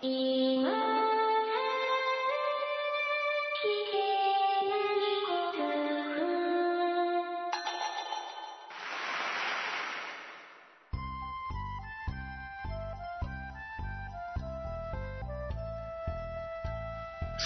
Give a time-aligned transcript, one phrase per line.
[0.00, 0.04] ス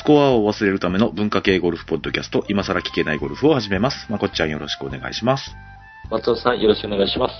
[0.04, 4.06] コアを忘れるための文化系ゴルフポッドキャスト、今更聞けないゴルフを始めます。
[4.10, 5.56] まこっちゃんよろしくお願いします。
[6.10, 7.34] 松尾さん、よろしくお願いします。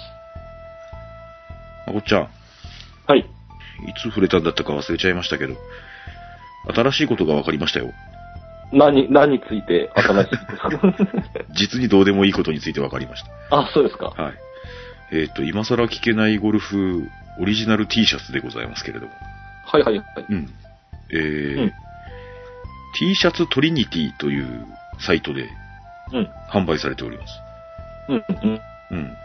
[1.87, 2.29] まこっちゃん、
[3.95, 5.57] つ触れたんだったか忘れちゃいましたけど、
[6.75, 7.93] 新しいことが分かりましたよ。
[8.73, 10.71] 何、何について新しいですか
[11.55, 14.13] 実にどうでもいいことについて分かりましあ、そうですか。
[14.17, 14.23] た。
[14.23, 14.35] はい。
[15.13, 17.07] えっ、と、今更聞けないゴルフ
[17.39, 19.13] オリジナル T シャツでございますけれども。
[19.67, 20.27] はいはいはい。
[20.29, 20.49] うん。
[21.11, 21.73] えーうん
[22.95, 24.67] T シャツトリニティという
[25.01, 25.49] サイトで
[26.13, 26.29] うん。
[26.53, 27.33] 販売されております。
[28.11, 28.25] うん。
[28.29, 28.61] うん。
[28.91, 29.17] うん。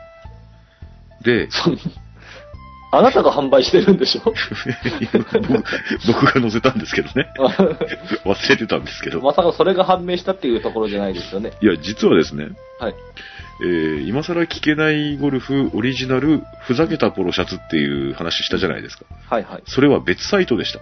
[1.21, 1.49] で、
[2.91, 4.33] あなたが販売してるんでしょ？
[6.07, 7.27] 僕僕が載せたんですけどね。
[8.25, 9.21] 忘れてたんですけど。
[9.21, 11.51] まさかそれが判明したっていうところじゃないですよね。
[11.61, 12.47] いや、実はですね、
[12.79, 12.95] はい。
[13.61, 19.05] えー今更聞けないゴルフオリジナルふざけたポロシャツっていう話したじゃないですか。
[19.29, 19.63] はいはい。
[19.65, 20.79] それは別サイトでした。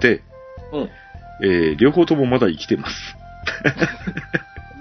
[0.00, 0.20] で、
[0.72, 0.90] うん。
[1.42, 3.16] えー両方ともまだ生きてます。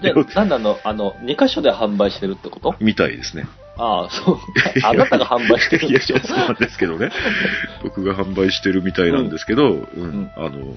[0.02, 2.76] じゃあ、なんだの、あの、2箇所で販売してるってこと？
[2.80, 3.46] みたいですね。
[3.78, 4.38] ああ、そう。
[4.84, 7.12] あなたが販売してるんでしょそうなんですけどね。
[7.84, 10.76] 僕が販売してるみたいなんですけど、うん、んあの、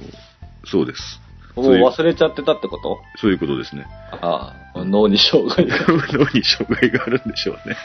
[0.65, 1.21] そうです。
[1.57, 3.01] もう忘れちゃってたってこと？
[3.17, 3.87] そういうことですね。
[4.13, 5.77] ああ、脳に障害が。
[6.13, 7.77] 脳に障害があるんでしょうね。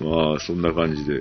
[0.00, 1.14] まあ、そんな感じで。
[1.14, 1.18] い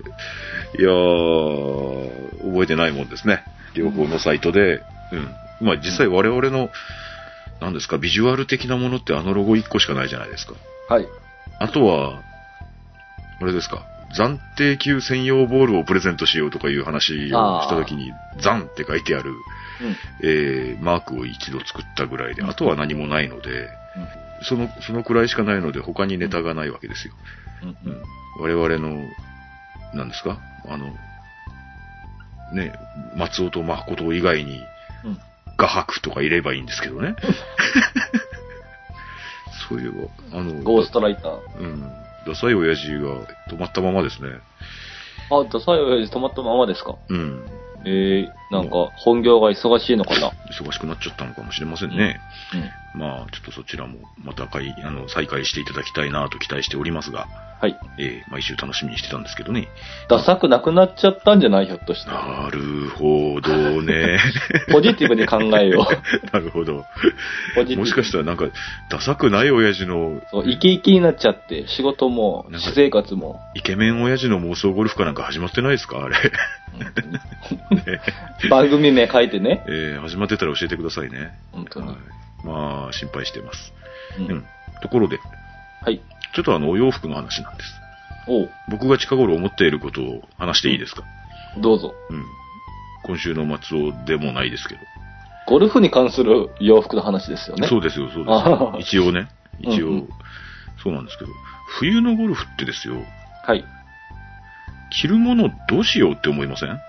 [0.81, 3.44] やー、覚えてないもんですね。
[3.75, 4.81] 両方のサイトで。
[5.12, 5.30] うん。
[5.62, 6.70] まあ、実際我々の、
[7.62, 10.53] 何ですか、ビジュアル的なものってあのロゴ1個しかないじゃないですか。
[10.90, 11.08] はい。
[11.59, 12.22] あとは、
[13.42, 13.86] あれですか、
[14.18, 19.38] 暫定級専用ボールをプレゼントしようとかいう話をしたときに、残って書いてある、うん。
[20.24, 23.70] えー、マークを一度作ったぐらいで、あとは何もないので、
[24.44, 27.13] その、そのくらいしかないので、他にネタがないわけですよ。
[27.63, 27.69] うん。
[27.69, 28.03] うん。
[28.40, 29.03] 我々の、
[29.94, 30.88] 何ですかあの、
[32.53, 32.74] ね、
[33.16, 34.59] 松尾と誠以外に、
[35.06, 35.19] うん。
[35.58, 37.16] 画伯とかいればいいんですけどね。
[39.68, 41.40] そういえば、あの、ゴーストライター。
[41.59, 41.81] うん。
[42.25, 44.29] ダサい親父が止まったままですね。
[45.29, 46.96] あ、ダサい親父止まったままですか？
[47.09, 47.46] うん。
[47.85, 50.31] ええなんか、本業が忙しいのかな？
[50.51, 52.19] 忙しくなっちゃったのかもしれませんね。
[52.53, 52.69] うん。
[52.96, 57.28] まあ、ちょっとそちらも、また開、あの、再開していただきたいなと期待しておりますが、
[57.59, 57.80] はい。
[57.98, 59.70] えー毎週楽しみにしてたんですけどね。
[60.09, 62.09] ダサくなくなっちゃったんじゃないひょっとして。
[62.12, 64.20] なるほどね。
[64.72, 65.88] ポジティブに考えよ
[66.34, 66.80] なるほど。
[66.80, 66.86] う。
[67.56, 67.81] ポジティブ。
[67.84, 68.48] もしかしたらなんか、
[68.90, 73.40] ダサくない親父の、そう、イキイキになっちゃって、仕事も、私生活も。
[73.56, 76.04] イケメン親父の妄想ゴルフかなんか始まってないですか？
[76.04, 76.16] あれ。
[77.72, 78.02] ね
[78.50, 79.64] 番組名書いてね。
[79.68, 81.31] えー始まってたら教えてくださいね。
[81.54, 81.88] 本当に。
[81.88, 81.98] はい。
[82.44, 83.74] まあ、心配してます。
[84.20, 84.46] うんうん。
[84.81, 85.20] ところで、
[85.84, 86.02] はい。
[86.36, 87.70] ちょっとあの、お洋服の話なんです。
[88.28, 91.04] おう僕が近頃思っていることを話していいですか？
[91.58, 91.94] どうぞ。
[92.09, 92.26] うん。
[93.06, 94.81] 今週の松尾でもないですけど。
[95.46, 97.68] ゴルフに関する洋服の話ですよね。
[97.68, 98.80] そうですよ、そうですあよは。
[98.80, 99.28] 一応ね。
[99.60, 100.10] 一応、うんうん
[100.81, 101.31] そうなんですけど。
[101.80, 102.96] 冬のゴルフってですよ、
[103.46, 103.64] はい。
[104.92, 106.80] 着るものどうしようって思いません？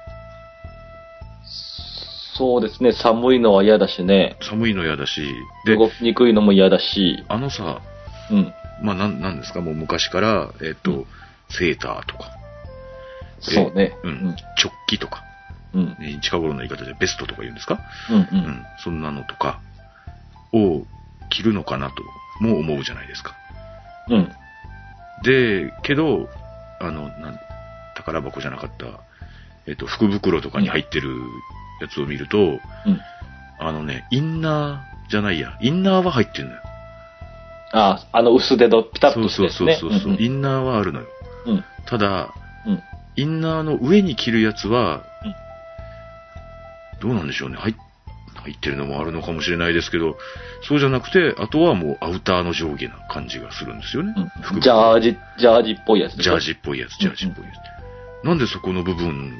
[2.36, 2.92] そうですね。
[2.92, 4.36] 寒いのは嫌だしね。
[4.42, 5.20] 寒いの嫌だし。
[5.66, 7.24] で、動きにくいのも嫌だし。
[7.28, 7.80] あのさ、
[8.30, 8.52] うん。
[8.82, 11.06] まあ、なん、なんですか、もう昔から、えっ、と、うん
[11.50, 12.30] セーターとか、
[13.38, 13.94] そうね。
[14.02, 14.24] ううんん。
[14.30, 15.22] 直帰とか、
[15.74, 15.88] うん。
[16.00, 17.78] ね近頃の言い方でベストとか言うんですか？
[18.10, 18.16] うん。
[18.16, 18.28] う。
[18.32, 18.64] うんん。
[18.82, 19.60] そんなのとか
[20.54, 20.86] を
[21.28, 21.96] 着るのかなと
[22.40, 23.34] も思うじゃないですか。
[24.08, 24.32] うん。
[25.22, 26.30] で、けど、
[26.80, 27.38] あの、なん、
[27.94, 28.86] 宝箱じゃなかった、
[29.66, 31.14] えっ、と、福袋とかに入ってる
[31.80, 32.60] やつを見ると、うん。
[33.58, 36.60] あのね、インナーじゃないや、インナーは入ってるのよ。
[37.72, 39.76] あ、あの薄手のピタッそうそうとですね。
[39.80, 41.06] そうそうそう、んんインナーはあるのよ。
[41.46, 41.64] うん。
[41.86, 42.34] ただ、
[42.66, 42.82] うん。
[43.16, 45.02] インナーの上に着るやつは、
[47.00, 47.56] どうなんでしょうね。
[47.56, 47.74] 入っ
[48.36, 50.18] 入ってるのもあるのかもしれないですけど、
[50.68, 54.14] そうじゃなくて、あとはもうアウターの上下な感じがするんですよね。
[54.16, 54.60] うん。
[54.60, 56.38] ジャージ、ジャージっぽいやつでしょ？
[56.38, 57.50] ジャージっぽいやつ、ジャージっぽいや
[58.22, 58.26] つ。
[58.26, 59.38] なんでそこの部分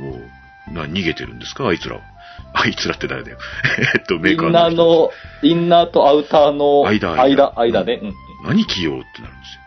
[0.69, 1.67] を、な、逃げてるんですか？
[1.67, 2.03] あいつらは。
[2.53, 3.39] あいつらって誰だよ。
[3.95, 5.11] えっと、メインナーーカー人の、
[5.43, 8.01] インナーとアウターの間間、間間ね。
[8.03, 8.15] うん。
[8.47, 9.61] 何着ようってなるんですよ。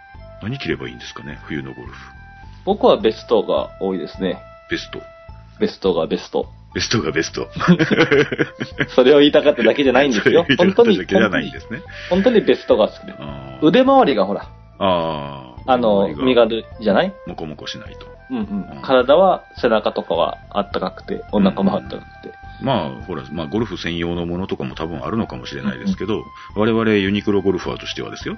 [0.44, 2.12] 何着ればいいんですかね冬のゴルフ。
[2.66, 4.42] 僕はベストが多いですね。
[4.70, 5.02] ベスト。
[5.60, 6.48] ベストがベスト。
[6.76, 7.48] ベストがベスト。
[8.96, 10.46] それを言いたかっただけじゃないんですよ。
[10.58, 11.82] 本当に、だけじゃないんですね。
[12.10, 13.14] 本当にベストが好きで。
[13.18, 14.48] あー腕回りがほら、
[14.80, 15.72] あー。
[15.72, 17.14] あの、身軽じゃない？
[17.26, 18.08] もこもこしないと。
[18.30, 18.42] うんう
[18.80, 18.82] ん。
[18.84, 22.34] 体は、背中とかはあったかくて、お腹もあったかくて。
[22.62, 26.24] まあ、ほら、まあ、ゴルフ専用のものとかも多分あるのかもしれないですけど、
[26.56, 28.38] 我々ユニクロゴルファーとしてはですよ、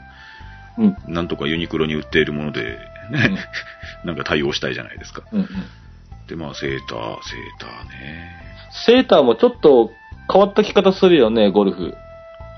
[0.77, 0.98] うん。
[1.07, 2.80] なんとかユニクロに売っているもので、
[3.12, 3.38] ね、
[4.04, 5.24] なんか対応したいじゃないですか。
[5.31, 5.48] うんうん。
[6.27, 8.31] で、まあ、セーター、セーターね。
[8.71, 9.92] セーターもちょっと
[10.31, 11.95] 変わった着方するよね、ゴルフ。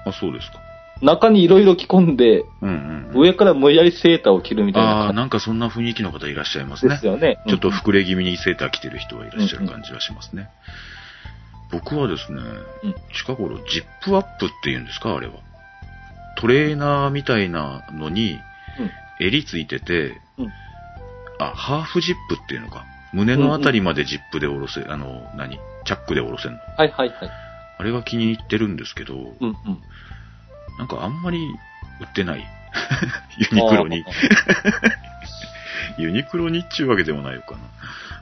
[0.05, 0.59] あ、そうですか。
[1.01, 3.21] 中にいろいろ着込んで、うんうん、うん。
[3.21, 7.05] 上から無理やりセーターを着るみたいああ、ななんかそんな雰囲気の方いらっしゃいますねです。
[7.07, 7.39] よね。
[7.47, 10.49] ちょっと膨れ気味にセーター着てる人がいらっしゃる感じはしますね。
[11.71, 12.41] 僕はですね、
[12.83, 15.33] うん近頃ジップアップっていうんですか、あれは。
[16.37, 18.39] トレーナーみたいなのに、
[19.19, 20.49] 襟ついてて、うん
[21.39, 22.85] あ、ハーフジップっていうのか。
[23.13, 25.59] 胸のあたりまでジップで下ろせ、あの、何？
[25.85, 26.59] チャックで下ろせんの。
[26.77, 27.31] はいはいはい。
[27.77, 29.55] あれが気に入ってるんですけど、うんうん。
[30.77, 31.39] なんかあんまり
[31.99, 32.47] 売ってない。
[33.51, 34.05] ユニクロに。
[35.97, 37.57] ユニクロにっちゅうわけでもないのかな。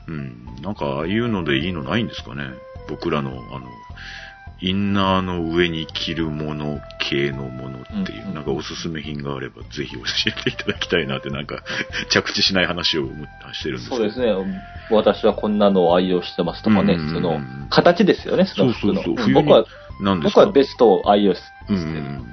[0.08, 0.56] うん。
[0.62, 2.44] なんかああいうのでいいのないんですかね。
[2.90, 3.66] 僕らの、あの、
[4.62, 11.62] インナーの上に着るもの系のものっていう、うんうんなんかおすすめ品があればぜひ教えていただきたいなってなんか
[12.10, 13.06] 着地しない話を
[13.54, 13.88] してるんです。
[13.88, 14.34] そうですね。
[14.90, 17.40] 私はこんなのを愛用してますとかね、うんうんうんその、
[17.70, 19.02] 形ですよね、その服の。
[19.02, 19.64] そうそうそう僕は、
[20.02, 20.42] なんですか？
[20.42, 21.90] 僕はベストを愛用しうんてる。
[21.90, 22.26] うん。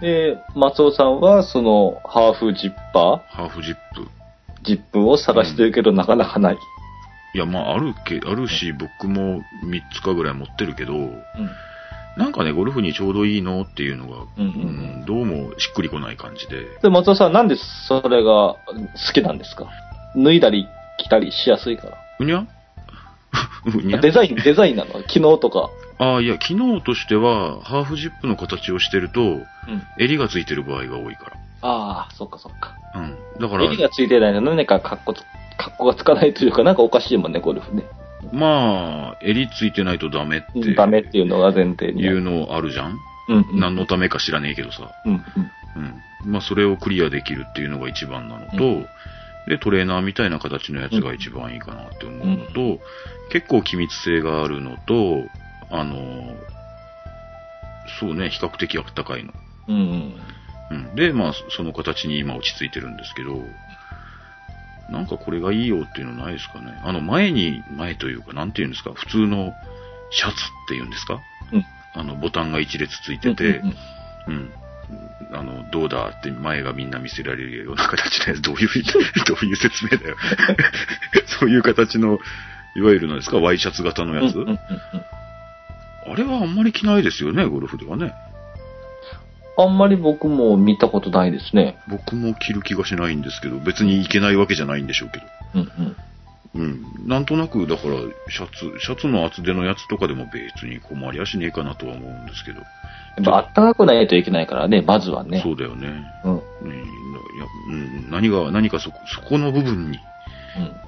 [0.00, 4.02] で、松尾さんは、その、ハーフジッパハーフジップ。
[4.02, 4.06] ー、
[4.64, 6.58] ジップを探してるけど、なかなかない。
[7.36, 11.12] いや、まあ、あるけ、あるし、僕も3つかぐらい持ってるけど、うん。
[12.16, 14.52] なんかね、ゴルフにちょうどいいのっていうのが、うんうん
[15.00, 16.64] うんどうもしっくりこない感じで。
[16.82, 17.56] で、松尾さんなんで
[17.88, 18.56] それが好
[19.12, 19.68] きなんですか？
[20.16, 20.66] 脱いだり
[20.98, 21.98] 着たりしやすいから。
[22.18, 22.46] うにゃ？
[23.66, 24.00] うにゃ？
[24.00, 25.02] デザイン、デザインなの？
[25.02, 25.68] 機能とか。
[25.98, 29.44] ああ、いや、機能としては、ハーフジップの形をしてると、うん。
[29.98, 31.26] 襟がついてる場合が多いか
[31.62, 32.74] ああ、そっかそっか。
[32.94, 33.00] ら。
[33.00, 33.16] うん。
[33.40, 35.22] だから、襟がついてないの何か格好つ、
[35.58, 37.84] 格好がつかないというか、なんかおかしいもんね、ゴルフね。
[38.32, 40.74] まあ、襟ついてないとダメって。
[40.74, 42.02] ダメっていうのが前提に。
[42.02, 42.98] いうのあるじゃん、
[43.28, 43.60] うん、うん。
[43.60, 44.90] 何のためか知らねえけどさ。
[45.04, 45.22] うん、うん。
[46.24, 46.32] うん。
[46.32, 48.86] まあ、それをクリアできるっていうのが一番なのと、うん
[49.46, 52.80] で、トレーナーみたいな形のやつが一番いいかなって思うのと、
[53.30, 55.24] 結構機密性があるのと、
[55.70, 56.34] あの、
[58.00, 59.32] そうね、比較的あったかいの。
[59.68, 60.14] うん、
[60.70, 60.76] うん。
[60.76, 60.94] うん。
[60.94, 63.44] で、まあ、その形に今落ち着いてるんですけど、
[64.90, 66.72] なんかこれがいいよっていうのないですかね。
[66.84, 69.52] あの、前に、前というか、なんていうんですか、普通の
[70.10, 70.36] シャツっ
[70.68, 71.20] ていうんですか？
[71.52, 71.64] うん
[71.94, 73.74] あの、ボタンが一列ついてて、うんうん
[74.28, 74.52] うん。
[75.32, 78.68] あの、どうだって前がみんな見せられるような形のやつ、どういう、
[79.26, 80.16] どういう説明だよ。
[81.40, 82.18] そういう形の、
[82.76, 84.58] いわゆるなんですか、ワイシャツ型のやつ、うんうんうん
[84.92, 85.04] うん
[86.08, 88.14] あれはあんまり着ないですよね、ゴルフではね。
[89.58, 91.78] あんまり僕も見たことないですね。
[91.88, 95.24] 僕も着る気がしないんですけど、別にいけないわけじゃないんでしょうけど。
[95.54, 95.96] うんうん。
[96.54, 96.62] う
[97.04, 97.08] ん。
[97.08, 97.94] なんとなく、だから、
[98.28, 102.60] シャツ、シャツの厚手のやつとかでも別に困りやしねえかなとは思うんですけど。
[102.60, 102.64] や
[103.22, 105.40] っぱあったかくないといけないからね、まずはね。
[105.42, 105.88] そうだよね。
[106.24, 106.32] うん。
[106.32, 106.40] うん。
[106.62, 106.82] うん、いや
[107.68, 109.98] うん、何が、何かそこ、そこの部分に、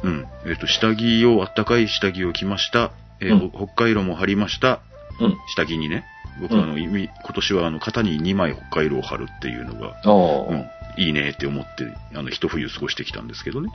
[0.03, 0.27] うん。
[0.47, 2.93] えっ、と、下着を、あったかい下着を着ました。
[3.21, 4.81] えーうん北海道も貼りました。
[5.21, 5.37] うん。
[5.55, 6.05] 下着にね。
[6.41, 10.67] 僕うんはあの、意味今年はあの、肩に2枚北海道を貼るっていうのが、うん、
[11.03, 11.69] いいねって思って、
[12.15, 13.71] あの、一冬過ごしてきたんですけどね。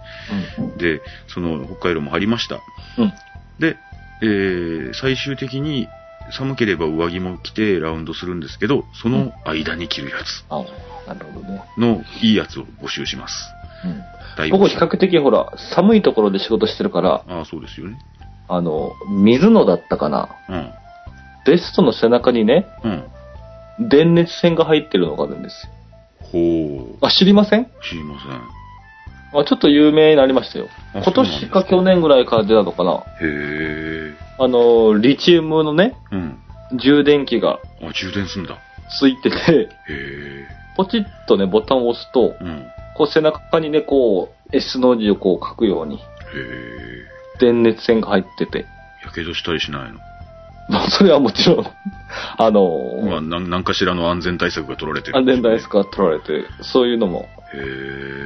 [0.59, 0.77] うん。
[0.77, 2.59] で、その、北海道も貼りました。
[2.97, 3.13] うん。
[3.59, 3.77] で、
[4.21, 5.87] えー最終的に
[6.31, 10.63] 寒ければ上着も着てラウンドするんですけど、その間に着るやつあ
[11.07, 11.63] なるほどね。
[11.77, 13.33] のいいやつを募集します。
[13.83, 14.01] うん。
[14.37, 17.97] 大僕比較的ほら、寒いところで仕事してるから、ああ、そうですよね。
[18.47, 20.29] あの、水野だったかな。
[20.49, 20.71] うん。
[21.45, 23.89] ベストの背中にね、うん。
[23.89, 25.73] 電熱線が入ってるのがあるんですよ。
[26.31, 27.05] ほう。
[27.05, 27.65] あ、知りません？
[27.81, 29.41] 知りません。
[29.41, 30.67] あ、ちょっと有名になりましたよ。
[30.93, 32.93] あ今年か去年ぐらいから出たのかな。
[32.93, 34.13] へえ。
[34.39, 36.39] あの、リチウムのね、うん。
[36.77, 38.57] 充電器があ、充電すんだ。
[38.99, 40.47] ついてて、へえ。
[40.77, 42.65] ポチッとね、ボタンを押すと、うん。
[42.95, 46.03] こう背中にね、こう、S の字をこう書くように、へえ。
[47.39, 48.65] 電熱線が入ってて、
[49.03, 49.99] やけどしたりしないの？
[50.69, 51.65] まあ、それはもちろん、
[52.37, 57.27] あの、まあ、なん何かしらの安全対策が取られてるね、全対策が取られて、そういうのも。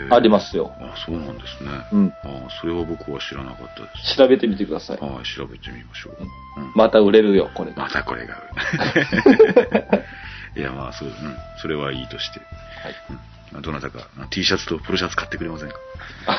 [0.10, 0.72] ありますよ。
[0.80, 1.70] あ、そうなんですね。
[1.92, 2.14] うん。
[2.24, 4.16] あそれは僕は知らなかったです。
[4.16, 4.98] 調べてみてください。
[5.00, 6.18] はい、調べてみましょう。
[6.22, 6.28] うん
[6.76, 7.74] また売れるよ、これ。
[7.76, 8.36] またこれが。
[10.56, 11.14] いや、まあ、そう、うん。
[11.62, 12.40] それはいいとして。
[12.40, 12.96] はい。
[13.56, 15.76] うん、どなたか、T シャツとポロシャツ買ってくれませんか？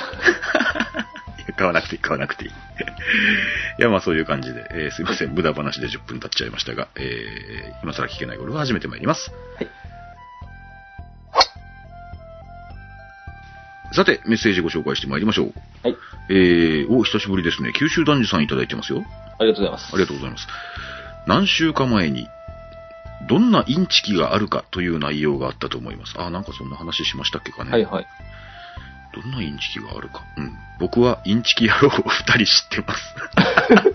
[1.56, 2.50] 買わなくていい、買わなくていい。
[3.78, 9.30] いや、まあそういう感じで、えーすいません、無駄話で10分経っちゃいましたが、えー今更聞けないゴルフ始めてまいります。
[9.56, 9.68] はい。
[13.92, 15.52] さて、メッセージご紹介してまいりましょう。
[15.82, 15.96] はい。
[16.28, 17.72] えー、お、久しぶりですね。
[17.72, 19.04] 九州男児さんいただいてますよ。
[19.38, 19.94] ありがとうございます。
[19.94, 20.46] ありがとうございます。
[21.26, 22.28] 何週間前に、
[23.28, 26.14] どんなインチキがあるかという内容があったと思います。
[26.18, 27.70] あ、なんかそんな話しましたっけかね。
[27.70, 28.06] はいはい。
[29.14, 30.22] どんなインチキがあるか。
[30.36, 30.52] うん。
[30.78, 33.14] 僕はインチキ野郎を 二人知ってます。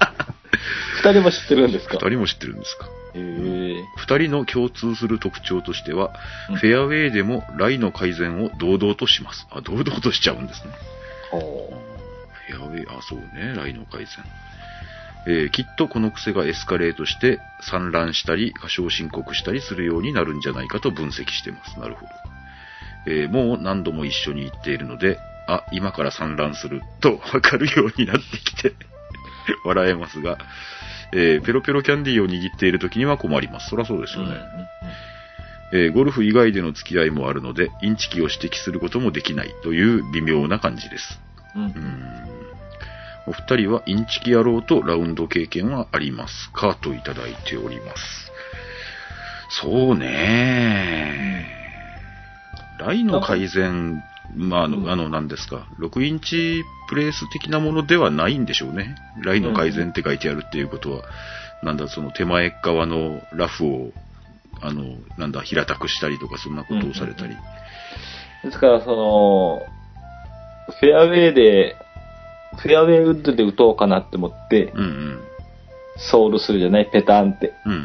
[1.03, 1.93] 二人も知ってるんですか？
[2.01, 2.85] 二人も知ってるんですか？
[3.15, 3.83] へえ。
[3.97, 6.11] 二人の共通する特徴としては、
[6.49, 9.47] うんフェアウェイでもライの改善を堂々とします。
[9.51, 10.71] あ、堂々としちゃうんですね。
[11.31, 11.73] ほ
[12.47, 14.23] フェアウェイ、あ、そうね、ライの改善。
[15.25, 21.79] えーきっとこの癖がエスカレートして散乱したり過小申告したりするようになるんじゃないかと分析してます。
[21.79, 22.11] なるほど。
[23.07, 25.17] えーもう何度も一緒に行っているので、
[25.47, 28.73] あ、今から散乱するとわかるようになってきて
[29.65, 30.37] 笑えますが、
[31.13, 33.69] えーペロペロキャンディーを握っている時には困ります。
[33.69, 34.21] そりゃそうですう。
[34.23, 34.35] よね。
[34.35, 34.67] うんうん
[35.75, 41.19] えーゴルフ以外での付き合いもあるので、インチキを指摘することもできないという微妙な感じです。
[41.55, 41.63] うん。
[41.63, 42.03] ううんん
[43.25, 46.75] お二人はインチキ野郎とラウンド経験はありますか？
[46.79, 48.31] といただいております。
[49.49, 51.62] そうねラ
[52.91, 54.03] イの改善、
[54.35, 58.95] まあ、あうんの、あの、何ですか、6インチプレース的なものではないんでしょうね。
[59.23, 61.03] ライの改善って書いてあるっていうことは、
[61.63, 63.91] なんだ、その手前側のラフを、
[64.61, 64.83] あの、
[65.17, 67.35] なんだ、平たくしたりとか、そんなことをされたり。
[68.43, 69.61] ですから、その、
[70.79, 71.77] フェアウェイで、
[72.57, 75.19] フェアウェイウッドで打とうかなって思って、うんうん。
[75.97, 76.89] ソールするじゃない？
[76.91, 77.53] ペタンって。
[77.65, 77.79] うんうん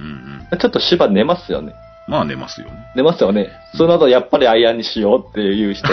[0.50, 0.58] うん。
[0.58, 1.72] ちょっと芝寝ますよね。
[2.08, 2.72] まあ寝ますよね。
[2.96, 3.50] 寝ますよね。
[3.76, 5.86] その後、やっぱりアイアンにしようっていう人。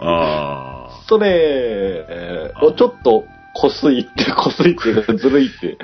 [0.00, 0.90] ああ。
[1.06, 3.24] それをちょっと
[3.54, 5.76] こすいって、こすいっていうかずるいって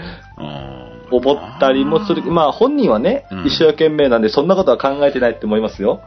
[1.10, 2.22] 思ったりもする。
[2.22, 6.00] まあ本人はね、うん一生懸命なんでそんなことは考えてないって思いますよ。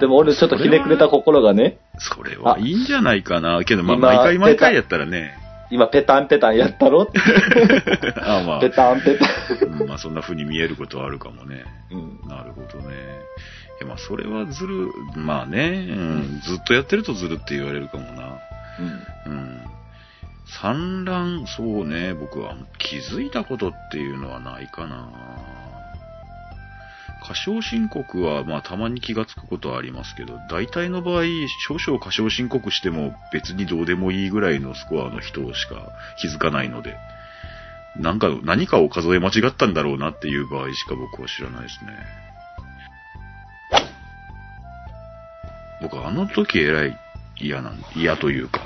[0.00, 3.62] でも俺ちょっとひねくれた心がね、それはいいんじゃないかな。
[3.64, 5.36] けど、まあ、今毎回毎回やったらね。
[5.70, 7.02] 今ペタンペタンやったろ？
[7.08, 7.18] って。
[8.20, 9.26] あまあペタンペタ
[9.66, 9.80] ン。
[9.80, 11.64] うんまあ、そんな風に見えることはあるかもね。
[11.90, 12.94] うんなるほどね。
[13.80, 18.38] いや、まあ、それはずる、まあね、うん、ずっとやってるとずるって言われるかもな。
[19.26, 19.60] うん。
[20.46, 25.08] 産卵、そうね、僕は気づいたことっていうのはないかな。
[27.26, 31.24] 過小申告は、まあ、たまに気がつくことはありますけど、大体の場合、
[31.66, 35.88] 少々過小申告しても別にどうでもいいぐらいのスコアの人しか
[36.20, 36.96] 気づかないので、
[37.96, 41.92] なんか、何かを数え間違ったんだろうなっていう場合しか僕は知らないですね。
[45.80, 46.98] 僕、あの時えらい
[47.38, 48.60] 嫌なん、嫌というか、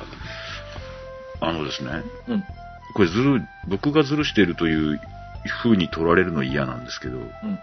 [1.40, 1.90] あのですね、
[2.26, 2.44] うん。
[2.94, 5.00] これずる、僕がずるしてるという
[5.62, 7.58] 風に取られるの嫌なんですけど、うん。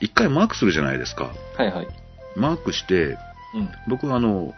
[0.00, 1.32] 一回マークするじゃないですか。
[1.56, 1.88] はいはい。
[2.36, 3.18] マークして、
[3.54, 3.68] うん。
[3.88, 4.54] 僕あの、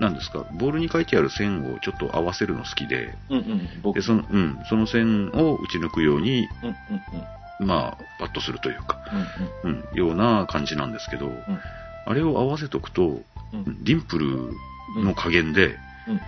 [0.00, 3.68] 何ですか、ボールに書いてある線をちょっと合わせるの好きで、うんうん。
[3.82, 3.96] 僕。
[3.96, 6.76] で、その、うん、その線を打ち抜くように、うんうん
[7.60, 7.66] うん。
[7.66, 8.98] まあ、パッとするというか、
[9.64, 9.84] うんうん。
[9.90, 11.30] うん、ような感じなんですけど、
[12.06, 13.20] あれを合わせとくと、
[13.52, 14.52] うんディンプル
[15.02, 15.76] の加減で、
[16.06, 16.20] うん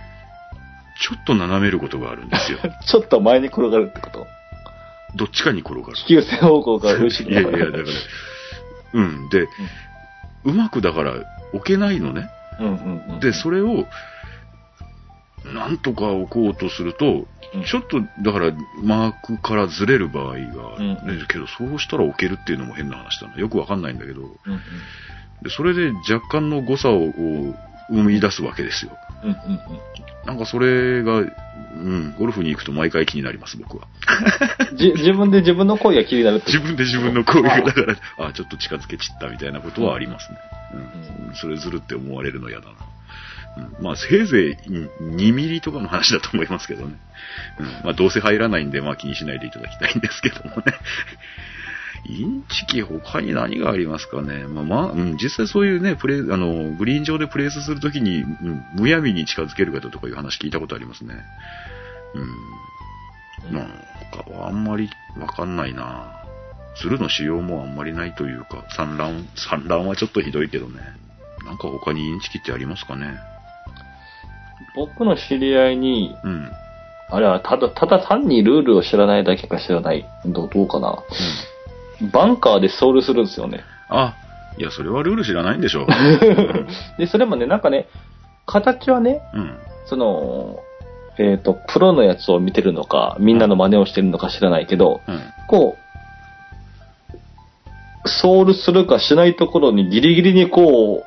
[1.01, 2.59] ちょっと斜めることがあるんですよ。
[2.85, 4.27] ちょっと前に転がるってこと？
[5.15, 5.93] どっちかに転がる。
[5.95, 7.83] 地球線方向が後ろいやいや、だから、
[8.93, 9.29] うん。
[9.29, 9.47] で、
[10.43, 11.13] うまくだから
[11.53, 12.29] 置けないのね。
[12.59, 13.19] うんうんうん。
[13.19, 13.85] で、それを、
[15.45, 17.05] なんとか置こうとすると、
[17.53, 20.45] うんちょっと、だから、マークからずれる場合がある、
[20.77, 23.35] うんねけど、そうしたら置けるっていうのも変な話だな。
[23.35, 24.59] よくわかんないんだけど、うんうん。
[25.43, 27.11] でそれで若干の誤差をを
[27.89, 28.91] 生み出すわけですよ。
[29.23, 29.59] うんうんうん。
[30.25, 33.87] なんかそれが、うん、ゴルフに行くと毎回気になります、僕は。
[34.75, 40.37] じ自分で自分の声が気になるって自分で自分の声が、だから、あ、ちょっと近づけちったみたいなことはありますね。
[41.29, 41.35] うん。
[41.35, 42.73] それずるって思われるの嫌だな。
[43.79, 46.93] うん、まあ、せいぜいうん2ミリとかの話だと思いますけどね。
[47.59, 47.65] うん。
[47.83, 50.63] まあ、どうせ入らないんで、まあ気にしないでいただきたいんですけどもね。
[52.05, 54.47] インチキ他に何がありますかね？
[54.47, 61.13] まあまあ、うん、実際そういうね、プレイ、あの、グリーン上でプレースするときに、うん、むやみに近づける方とかいう話聞いたことありますね。
[62.15, 63.53] うん。
[63.53, 63.67] まあ、
[64.11, 64.89] 他はあんまり
[65.19, 66.17] わかんないな。
[66.81, 70.79] 鶴の仕様もあんまりないというか、産卵、産卵はちょっとひどいけどね。
[71.45, 73.13] なんか他にインチキってありますかね？
[74.75, 76.51] 僕の知り合いに、うん。
[77.09, 80.05] あれはただ、ただ単にルールを知らないだけか知らない。
[80.25, 81.03] どうどうかな。
[82.11, 83.63] バンカーでソールするんですよね。
[83.89, 84.15] あ、
[84.57, 85.85] いや、それはルール知らないんでしょう。
[85.85, 85.85] う
[86.63, 86.67] ん
[86.97, 87.87] で、それもね、なんかね、
[88.45, 89.57] 形はね、うん。
[89.85, 90.59] その、
[91.17, 95.19] えっ、と、プロのやつを見てるのか、みんなの真似をしてるのか知らないけど、うん。
[95.47, 95.77] こ
[98.03, 101.03] う、ソールするかしないところにギリギリにこ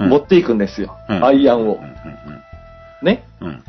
[0.00, 0.96] う、持っていくんですよ。
[1.08, 1.78] うんアイアンを
[3.02, 3.24] ね？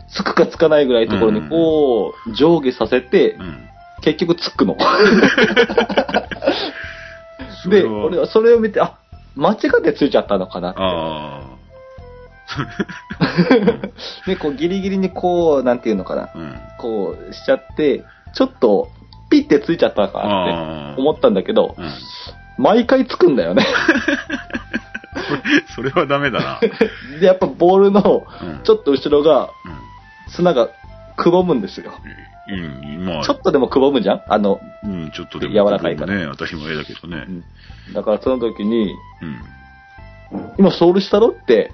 [0.10, 3.69] つくかつかないぐらいのところにこう、上下させて、うん
[4.02, 4.78] 結局つくの。
[7.70, 8.98] で、俺はそれを見て、あ、
[9.36, 10.80] 間違ってついちゃったのかなって。
[10.82, 11.42] あ
[14.26, 16.24] で、こうギリギリにこう、なんていうのかな。
[16.24, 16.56] あ、うん。
[16.80, 18.04] こうしちゃって、
[18.34, 18.90] ちょっと、
[19.30, 21.02] ピッてついちゃったかなって。
[21.02, 21.92] 思ったんだけど、うん。
[22.58, 23.66] 毎回つくんだよね。
[25.76, 26.60] それはダメだな。
[27.20, 29.50] で、やっぱボールのうんちょっと後ろが、
[30.28, 30.70] 砂が
[31.16, 31.94] くぼむんですよ。
[32.04, 32.12] うん。
[32.52, 34.24] うん、まあ、ちょっとでもくぼむじゃん？
[34.28, 35.54] あの、うん、ちょっとでも。
[35.54, 37.26] 柔らかいからね、当たり前だけどね。
[37.94, 40.50] だからその時に、うん。
[40.58, 41.30] 今ソールしたろ？
[41.30, 41.72] って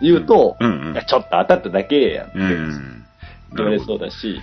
[0.00, 3.04] 言うと、うんうんいや、ちょっと当たっただけやんってうん。
[3.54, 4.40] 言われそうだし、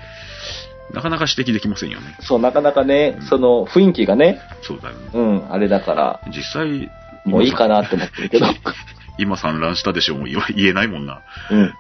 [0.94, 2.18] なかなか指摘できませんよね。
[2.22, 5.10] そう、なかなかねうん、その雰囲気がね、そうだよね。
[5.14, 6.90] うん、あれだから、実際、
[7.26, 8.46] もういいかなって思ってるけど、
[9.18, 11.22] 今産卵したでしょ、もう言わ言えないもんな。
[11.52, 11.60] うん。
[11.60, 11.74] うん。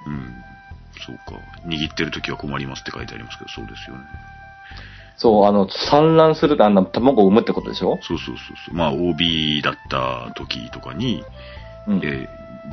[1.06, 1.40] そうか。
[1.66, 4.04] 握ってる時は困りますって書いてありますけど、そうですよね。
[5.18, 8.00] そう、あの、産卵するとあんな卵を産むってことでしょ？
[8.02, 8.76] そうそうそうそう。
[8.76, 11.24] まあ、OB だった時とかに、
[11.88, 11.98] うん。
[11.98, 12.28] えー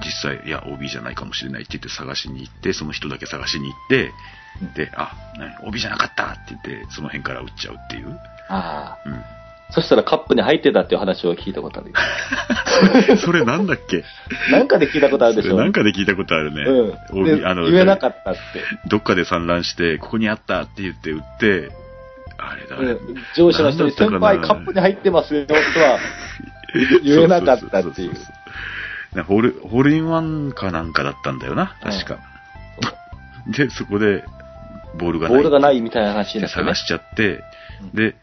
[0.04, 4.12] 実際、いや、OB じゃないかもしれないって言って探しに行って、その人だけ探しに行って、
[4.74, 8.10] で、あ、何 OB じゃなかったって言って、その辺から打っちゃうっていう。
[8.50, 9.08] ああ。
[9.08, 9.24] うん。
[9.70, 13.16] そしたらカップに入ってたっていう話を聞いたことあるよ。
[13.18, 14.04] それなんだっけ？
[14.52, 15.56] なんかで聞いたことあるでしょ？
[15.56, 16.62] なんかで聞いたことあるね。
[16.62, 17.46] うん。
[17.46, 18.40] あの言えなかったって。
[18.88, 21.70] どっかで産卵して、ここにあったって言って打って、
[22.38, 22.76] あれだ。
[22.76, 22.98] うん
[23.34, 25.60] 上司の人に先輩カップに入ってますよとは
[27.02, 28.12] 言えなかったっていう
[29.26, 32.18] ホール、ホールインワンかなんかだったんだよな、確か。
[33.48, 34.24] で、そこで、
[34.98, 35.36] ボールがない。
[35.36, 36.74] ボールがないみたいな話にでなってね探。
[36.74, 37.42] しちゃって、
[37.94, 38.14] で、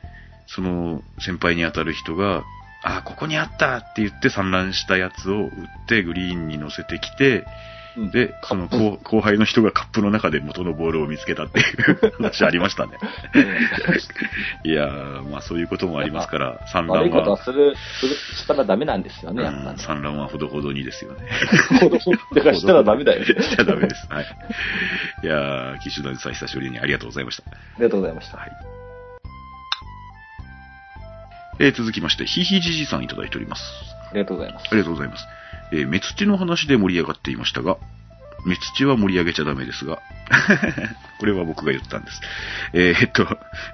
[0.48, 2.44] その先輩に当たる人が、
[2.84, 5.50] あ、ここにあったって言って産卵したやつを打っ
[5.88, 7.46] てグリーンに乗せてきて、うん
[8.12, 12.98] で、その後後輩の人がカップの中で元のボールを見つけたっていう話ありましたね。
[14.66, 21.28] いやー、まあそういうこともありますから、産悪い卵は、ことはする、する、したらダメなんですよね、やっぱうん産卵はほどほどにですよね。
[21.82, 21.90] り。
[22.36, 23.24] だからしたらダメだよ。
[23.42, 24.08] しちゃダメです。
[24.10, 24.26] はい。
[25.24, 27.44] いやー、騎手団さん久しぶりにありがとうございました。
[27.52, 28.38] ありがとうございました。
[28.38, 28.52] はい。
[31.60, 33.62] えー続きまして、ひひじじさんいただいております。
[34.12, 34.76] ありがとうございますあ。
[34.76, 35.26] りがとうございます。
[35.72, 37.78] えー、メツチの話で盛り上がっていましたが、
[38.46, 40.02] メツチは盛り上げちゃダメですが、
[41.20, 42.22] これは僕が言ったんです。
[42.74, 43.26] えーえっと、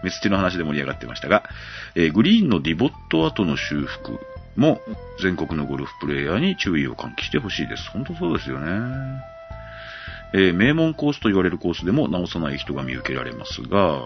[0.04, 1.44] メツチの話で盛り上がってましたが、
[1.96, 4.20] えーグリーンのディボット後の修復
[4.56, 4.82] も
[5.22, 7.90] 全国のゴルフプレイヤーに注意を喚起してほしいです。
[7.90, 9.24] 本当そうですよね。
[10.34, 14.04] えー名門コースと言われるコースでも直さない人が見受けられますが、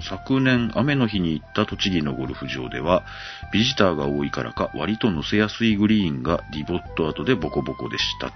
[0.00, 3.04] 昨年雨の日に行った栃木のゴルフ場では、
[3.52, 8.34] ビジターが多いからか割と乗せやすいグリーンがディボット後でボコボコでしたと。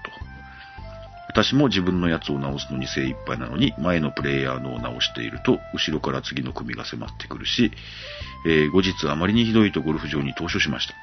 [1.28, 7.70] 私も自分のやつを直すのに精一杯なのに、前のプレイヤーのを直していると、後ろから次の組が迫ってくるし、
[8.46, 10.94] えー後日あまりにひどいとゴルフ場に投書しました。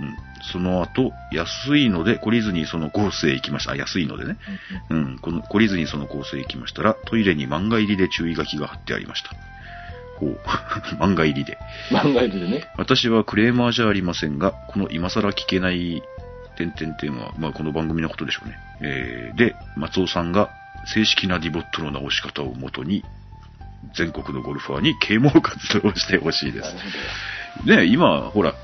[0.00, 0.16] うん。
[0.52, 3.72] その後、安いので懲りずにそのコースへ行きました。
[3.72, 4.36] あ、安いのでね。
[4.88, 5.18] うん。
[5.18, 9.51] この、懲りずにそのコースへ行きましたら、トイレに漫画入りで注意書きが貼ってありました。
[10.22, 10.40] ほう。
[11.02, 11.58] 漫画入りで。
[11.90, 12.64] 漫画入りでね。
[12.76, 16.02] 私はクレーマーじゃありませんが、この今更聞けない、
[16.56, 18.56] 点々点は、まあこの番組のことでしょうね。
[18.80, 20.50] えー、で、松尾さんが
[20.86, 23.04] 正式なディボットの直し方をもとに、
[23.94, 26.74] 全国のゴルファーに啓蒙活動をしてほしいです。
[27.66, 28.54] ね今、ほら、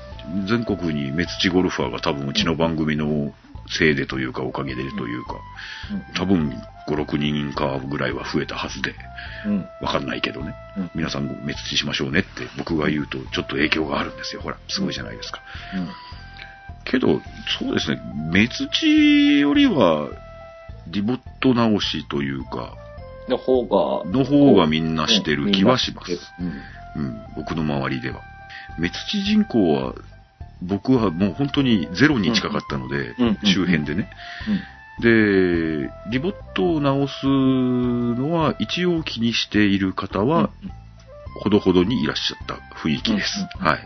[0.47, 3.33] 全国にメツチゴルファーが多分うちの番組の
[3.69, 5.35] せいでというかおかげでというか、
[6.15, 6.49] 多分
[6.87, 8.95] 5、6人かぐらいは増えたはずで。
[9.81, 10.55] わかんないけどね。
[10.77, 10.91] うん。
[10.95, 14.41] 皆さん滅地しましょうねって僕が言うとちょっと影響があるんですよ。
[14.41, 15.41] ほら、すごいじゃないですか。
[15.75, 15.89] うん。
[16.85, 17.21] けど、
[17.59, 18.01] そうですね、
[18.31, 20.09] 滅地よりは、
[20.87, 22.73] ディボット直しというか、
[23.27, 26.11] の方が、の方がみんなしてる気はします。
[26.39, 27.03] うん。
[27.03, 28.21] うん、僕の周りでは。
[28.77, 29.93] 滅地人口は、
[30.61, 34.09] 僕はもう本当にゼロに近かったので、周辺でね。
[34.99, 40.49] で、ディボットを直すのは一応気にしている方は、
[41.41, 43.47] ほどほどにいらっしゃった雰囲気です。
[43.57, 43.79] はい。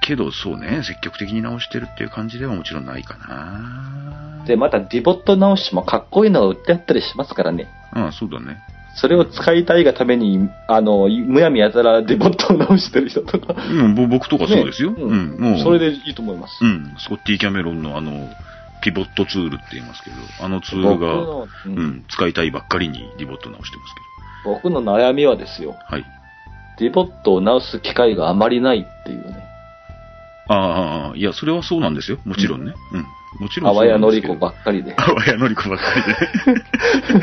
[0.00, 4.44] けど、そうね、積極的に直してるっていう感じではもちろんないかな。
[4.46, 7.68] で、またディボット直しもかっこいいのが売ってあったりしますからね。
[7.92, 8.58] ああ、そうだね。
[8.94, 13.54] それを使いたいがために、あの、むやみやたらディボットを直してる人とか。
[13.54, 14.92] うん、ぼ僕とかそうですよ。
[14.92, 15.58] ねうん、もう。
[15.60, 16.64] それでいいと思います。
[16.64, 18.28] うん、スコッティ・キャメロンのあの、
[18.82, 23.94] ディボットツールって言いますけど、あのツール僕が、の、ううんん、使いたいばっかりにディボット直してます
[24.44, 25.72] 僕の悩みはですよ。
[25.72, 25.96] けど。
[25.96, 26.04] はい。
[26.78, 29.42] ディボットを直す機会があまりないっていうね。
[30.48, 32.18] ああ、いや、それはそうなんですよ。
[32.24, 32.74] もちろんね。
[32.92, 33.06] うん。
[33.38, 34.94] もちろんあわやのりこばばっかりで。
[34.96, 35.84] あわやのりこばっか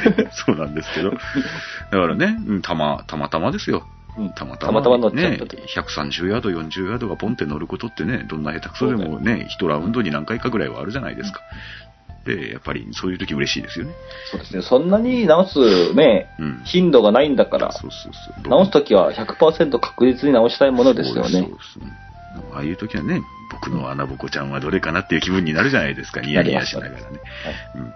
[0.04, 0.30] りで。
[0.34, 1.12] そうなんですけど。
[1.12, 3.84] だからね、うんたま、たまたまですよ。
[4.18, 4.72] うんたまたま。
[4.72, 11.42] たまたま乗っちゃっねたと。、130ヤード、40ヤードがポンって乗ることってね、どんな下手くそでもね、一ラウンドに何回かぐらいはあるじゃないですか。
[12.26, 13.94] で、やっぱりそういう時嬉しいですよね。
[14.32, 14.62] そうですね。
[14.62, 16.62] そんなに直すね、うん。
[16.66, 18.50] 頻度がないんだから、そうそうそう。
[18.50, 21.30] 直すときは100%確実に直したいものですよね。
[21.30, 21.42] そうです
[21.74, 22.11] そうです
[22.54, 27.20] ああいう時はね、僕の穴ぼこちゃんはどれかなっていう気分になるじゃないですか、ニヤニヤしながらね。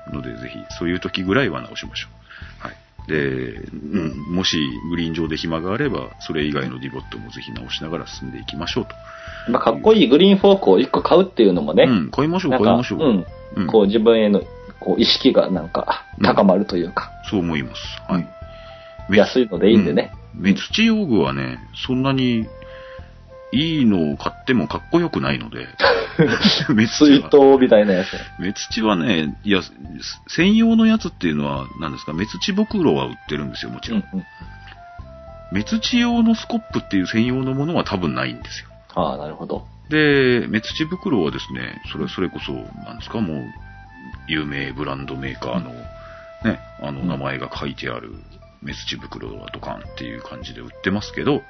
[0.10, 2.08] うん、ので、ぜひ、そういう時ぐらいは直しましょ
[2.64, 2.68] う。
[2.68, 2.76] はい。
[3.08, 4.58] で、うん、もし
[4.90, 8.96] グリーン上で暇があれば、それ以外のディボットもぜひ直しながら進んでいきましょうと。
[9.52, 13.00] まあ、かっこいいグリーンフォークを1個買うっていうのもね、うん、買いましょう、買いましょう。
[13.00, 14.42] うん、うんこう自分への
[14.80, 17.82] こう意識がなんか高まるというか、そう思います。
[18.08, 18.28] はい。
[19.16, 20.12] 安いのでいいんでね。
[20.20, 22.46] うん目土用具はね、そんなに
[23.56, 25.68] いいのを買ってもかっこよくないので、
[26.76, 28.10] 目土水は筒みたいなやつ。
[28.38, 29.62] 目土はね、いや、
[30.28, 34.04] 専用のやつっていうのは、何ですか、目土袋は売ってるんですよ、もちろん。
[34.12, 34.26] うんうん。
[35.54, 38.70] 目土用のスコップっていう専用のものは多分ないんですよ。
[38.94, 39.66] ああ、なるほど。
[39.90, 42.52] で、目土袋はですね、それ、それこそ、
[42.86, 43.46] なんですか、もう、
[44.28, 45.72] 有名ブランドメーカーの、
[46.44, 48.12] ね、あの、うん名前が書いてある
[48.62, 51.44] 目土袋はドカンっていう感じで売ってますけど、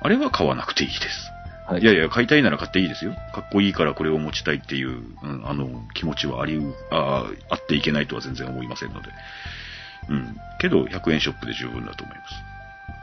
[0.00, 1.30] あれは買わなくていいです。
[1.66, 1.82] はい。
[1.82, 3.12] いやいや、買いたいなら買っていいですよ。
[3.34, 9.08] かっこいいからこれを持ちたいっていう、うん、あの、気持ちはありう、ああ、あっていけないとは全然思いませんので。
[10.08, 10.36] うん。
[10.60, 12.22] けど、100円ショップで十分だと思いま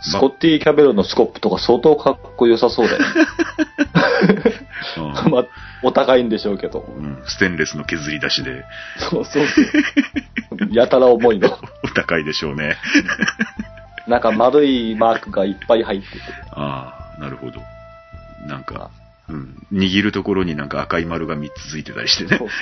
[0.01, 0.11] す。
[0.11, 3.05] スコッティ・キャベロのスコップとか相当かっこよさそうだよね。
[4.97, 5.45] うん まあ、
[5.81, 6.79] お高いんでしょうけど。
[6.79, 8.65] うん、ステンレスの削り出しで、
[8.97, 9.65] そうそうそう。
[10.71, 11.49] やたら重いの。
[11.83, 12.77] お高いでしょうね。
[14.07, 16.19] なんか丸いマークがいっぱい入ってて。
[16.51, 17.61] ああ、なるほど。
[18.47, 18.91] なんか、
[19.29, 22.49] うん、握るところになんか赤い丸が3つついてたりしてねそう。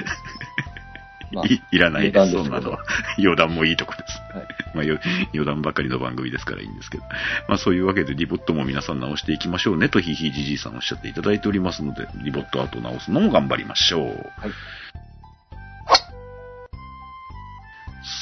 [1.33, 2.79] そういいらないです、そんなのは。
[3.17, 4.37] 余談もいいとこです。
[4.37, 4.99] はい まあ、よ
[5.33, 7.03] 余談ばかりの番組ですからいいんですけど。
[7.47, 14.05] まあ、そういうわけで、リボットも皆さん直していきましょうねと、ひいひいじじいさんおっしゃっていただいておりますので、リボットアート直すのも頑張りましょう。
[14.05, 14.51] はい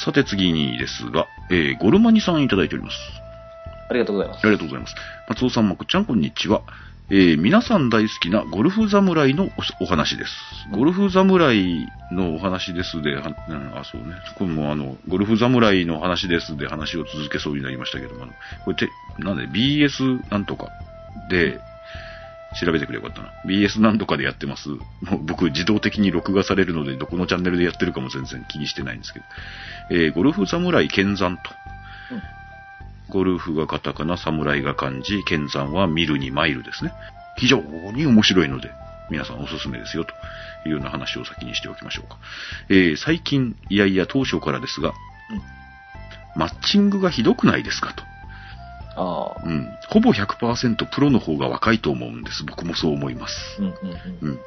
[0.04, 2.96] さて次にですが、えー、ゴルマニさんいただいております。
[3.88, 4.46] ありがとうございますあ。
[4.46, 4.94] りがとうございます。
[5.28, 6.62] 松尾さん、まくちゃん、こんにちは。
[7.12, 9.50] えー皆さん大好きなゴルフ侍の
[9.80, 10.32] おお話です。
[10.70, 14.14] ゴルフ侍のお話ですで、はうんあ、そうね。
[14.38, 18.32] これもあの、ゴルフ侍の話ですで話を続けそうになりましたけども、あの
[18.64, 20.68] これて、なんで、BS なんとか
[21.28, 21.58] で、
[22.58, 23.32] 調べてくれよかったな。
[23.46, 24.70] BS なんとかでやってます。
[24.70, 24.78] も
[25.12, 29.24] う僕自動的に録画されるので、どこのチャンネルでやってるかも全然気にしてないんですけど。
[29.90, 31.42] えーゴルフ侍剣山と。
[33.08, 36.92] ゴルフがカタカナ、侍が漢字、剣山は見るにマイルですね。
[37.36, 37.60] 非常
[37.92, 38.70] に面白いので、
[39.10, 40.12] 皆さんおすすめですよ、と
[40.66, 42.18] いうような話を先にしておきましょうか。
[42.68, 44.92] えー最近、いやいや当初からですが、
[46.36, 48.09] マッチングがひどくないですかと。
[49.44, 49.68] うん。
[49.88, 52.44] ほぼ100%プロの方が若いと思うんです。
[52.44, 53.34] 僕もそう思います。
[53.58, 53.74] うんうん
[54.22, 54.28] うん。
[54.28, 54.38] うん。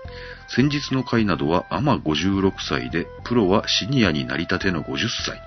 [0.48, 5.42] 先日の回などはアマ56歳で、プロはシニアになりたての50歳。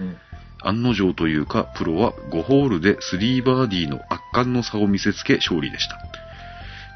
[0.00, 0.16] うん
[0.64, 5.98] 案の定というか、プロは5ホールで3バーディーの圧巻の差を見せつけ勝利でした。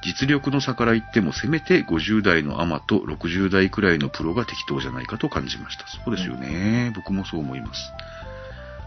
[0.04, 5.84] 実力の差から言ってもせめて50代のアマと60代くらいのプロが適当じゃないかと感じました。
[5.88, 6.92] そうですよね。
[6.94, 7.80] 僕もそう思います。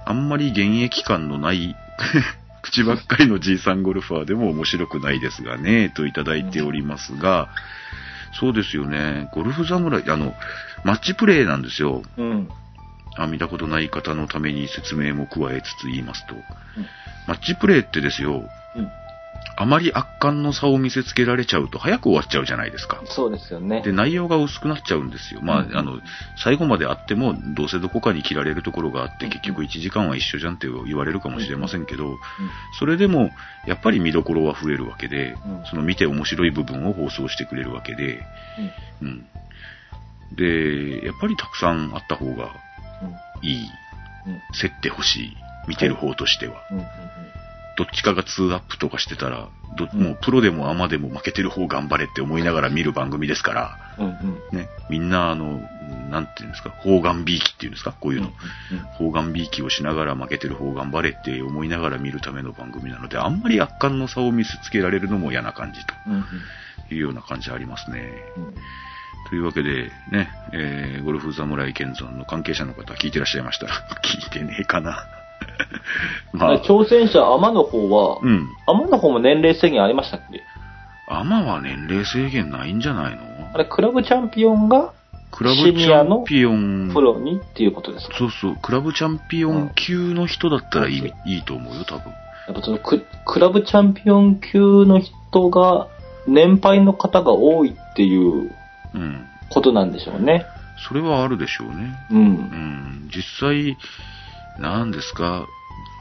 [0.05, 1.75] あんまり現役感のない
[2.61, 7.49] 口ばっかりのじいさんゴルファーでも面白くないですがね、といただいておりますが、
[8.39, 9.29] そうですよね。
[9.33, 10.33] ゴルフ侍、あの、
[10.83, 12.03] マッチプレイなんですよ。
[12.17, 12.49] うん。
[13.17, 16.35] あ見たことない方のために説明も加えつつ言いますと、
[17.27, 18.91] マッチプレイってですよ、うん。
[19.61, 23.01] あまり圧巻の差を見せつけられちゃうと早く終わっちゃうじゃないですか。
[23.05, 23.81] そうですよね。
[23.81, 25.41] で、内容が薄くなっちゃうんですよ。
[25.41, 25.99] まあ、うんあの、
[26.41, 32.17] 最後まであっても、どうせどこかに切られるところがあって、結局1時間は一緒じゃんって言われるかもしれませんけど、
[32.79, 33.31] それでも、
[33.67, 38.23] やっぱり見どころは増えるわけで、うんその見て面白い部分を放送してくれるわけで、
[39.01, 39.25] うん。
[40.37, 42.49] で、やっぱりたくさんあった方が
[43.41, 43.69] いい、
[44.25, 44.41] うん。
[44.57, 45.37] 競ってほしい、
[45.67, 46.61] 見てる方としては。
[46.71, 46.85] うん。
[47.79, 47.85] うん。
[47.85, 54.05] どっちかが2アップとかしてたら、どうんもうプロでもアマでも負けてる方頑張れって思いながら見る番組ですから、うん。
[54.51, 54.57] うん。
[54.57, 55.61] ね、みんなあの、
[56.09, 58.31] なんていうんですか、方眼びいきっていうんですか、こういうの。
[58.97, 66.13] 方眼びいきをしながら負けてる方頑張れって思いながら見るための番組なので、あんまり圧巻の差を見せつけられるのも嫌な感じうん。
[66.13, 66.25] うん。
[66.89, 68.11] というような感じありますね。
[68.37, 68.53] うん。
[69.29, 75.18] というわけで、ね、えー、ゴルフ侍剣山の関係者の方聞いてらっしゃいましたら、聞いてねえかな。
[76.33, 78.47] まあ、挑戦者、アマの方は、うん。
[78.67, 80.41] アマの方も年齢制限ありましたっけ？
[81.07, 83.21] アマは年齢制限ないんじゃないの？
[83.53, 84.93] あれ、クラブチャンピオンが
[85.31, 88.15] クラブチャンピオンプ、ロにっていうことですか？
[88.17, 92.11] そうそう、クラブチャンピオン級の人だったらいい,、うんいいと思うよ、多分。
[92.47, 95.87] やっぱそのククラブチャンピオン級の人が、
[96.27, 98.51] 年配の方が多いっていう
[98.93, 99.25] うん。
[99.49, 100.45] ことなんでしょうね。
[100.87, 101.95] それはあるでしょうね。
[102.11, 102.15] う。
[102.15, 103.09] うんん。
[103.15, 103.77] 実際、
[104.59, 105.45] なんですか、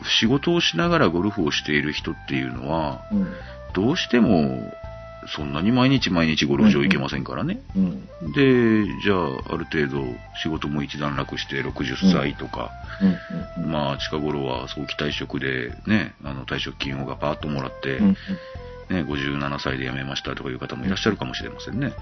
[0.04, 3.32] 仕事をしながらゴルフをしている人っていうのは、うん。
[3.74, 4.72] どうしても、
[5.26, 7.60] そんなに毎日毎日ゴルフ場行けませんからね。
[7.76, 8.06] うん。
[8.32, 10.02] で、じゃあ、ある程度
[10.42, 12.70] 仕事も一段落して60歳とか、
[13.58, 13.64] うん。
[13.64, 13.70] うん。
[13.70, 18.16] まあ、近頃は早期退職でね、あの退職金をがパーッともらって、うん。
[18.90, 21.92] ね、57歳で辞めましたとかいう方もいらっしゃるかもしれませんね。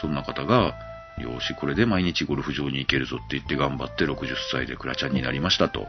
[0.00, 0.74] そんな方が、
[1.18, 5.86] よし、これで毎日ゴルフ場に行けるぞって言って頑張って60歳でクラちゃんになりましたと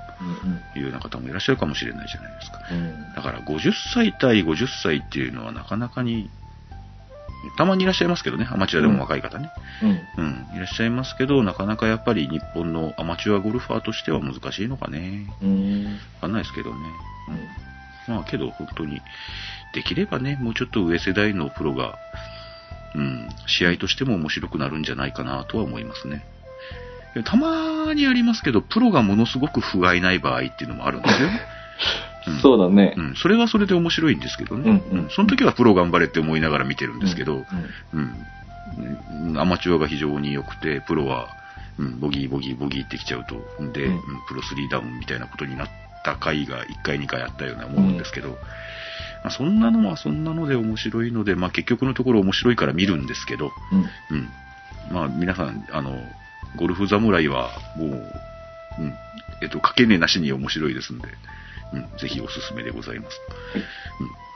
[0.75, 2.61] いうような方もいらっしゃるかもしれないじゃないですか。
[2.71, 3.13] うん。
[3.13, 6.29] だから50歳対50歳っていうのはなかなかに、
[7.57, 9.51] たまにいらっしゃいますけどね、アマチュアでも若い方ね。
[9.83, 9.89] うん。
[9.89, 15.27] うん、いらっしゃいますけど、なかなかやっぱり日本のアマチュアゴルファーとしては難しいのかね。
[15.41, 15.85] うん。
[15.85, 16.79] わかんないですけどね。
[18.07, 18.15] うん。
[18.15, 19.01] まあけど本当に、
[19.73, 21.97] できればね、もうちょっと上世代のプロが、
[22.97, 26.25] うん、試合としても面白くなるんじゃないかなとは思いますね。
[27.23, 31.41] たまにありますけど、プロがものすごく不甲斐ない場合っていうのもあるんですよね。
[32.27, 32.93] う んそうだね。
[32.97, 33.01] う。
[33.01, 34.81] ん、それはそれで面白いんですけどね。
[34.91, 35.09] うんうん。
[35.09, 37.45] その時はプロ頑張れって思いながら見てるんですけど、
[37.93, 38.15] うん
[39.29, 41.29] うん、アマチュアが非常に良くて、プロは、
[41.79, 43.35] うん、ボギーボギーボギーってきちゃうと、
[43.71, 43.93] で、うん。
[43.93, 45.69] うんプロ3ダウンみたいなことになっ
[46.03, 48.37] た回が1回2回あったようなものですけど、
[49.27, 53.51] まあ、そんなのはそんなので面白いので、まあ結局のところ面白いから見るんですけど、
[54.09, 54.17] うん。
[54.17, 54.29] うん。
[54.89, 55.99] まあ皆さん、あの、
[56.55, 58.93] ゴルフ侍はもう、うん、
[59.41, 61.09] えっと、かけねなしに面白いですんで、
[61.73, 63.19] うん、ぜひおすすめでございます。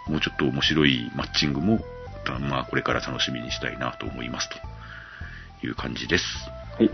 [0.08, 1.80] うん、もうちょっと面白いマッチングも、
[2.26, 4.58] たまあこれから楽しみにしたいなと思いますと
[5.66, 6.26] いう感じです。
[6.78, 6.92] はい。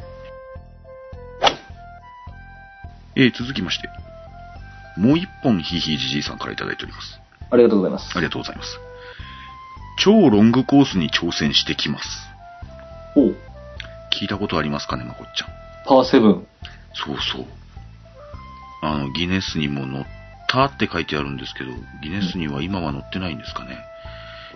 [3.16, 3.90] えー続きまして、
[4.98, 7.20] もう一本ひいひいじじいさんからいただいております。
[7.50, 8.12] ありがとうございます。
[8.16, 8.80] ありがとうございます。
[10.00, 12.08] 超ロングコースに挑戦してきます。
[13.16, 13.36] おう
[14.12, 15.50] 聞いたことありますかね、まこっちゃん。
[15.86, 16.48] パワーセブン。
[16.94, 17.46] そうそう。
[18.82, 20.06] あの、ギネスにも載っ
[20.48, 21.72] たって書いてあるんですけど、
[22.04, 23.78] ギネスには今は載ってないんですかね。